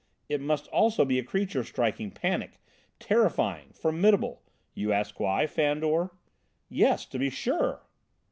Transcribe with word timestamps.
It 0.27 0.41
must 0.41 0.67
also 0.69 1.05
be 1.05 1.19
a 1.19 1.23
creature 1.23 1.63
striking 1.63 2.09
panic, 2.09 2.53
terrifying, 2.97 3.69
formidable: 3.71 4.41
you 4.73 4.91
ask 4.91 5.19
why, 5.19 5.45
Fandor?" 5.45 6.09
"Yes, 6.69 7.05
to 7.05 7.19
be 7.19 7.29
sure." 7.29 7.83